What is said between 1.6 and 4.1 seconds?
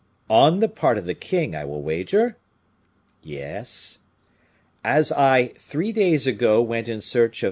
will wager?" "Yes."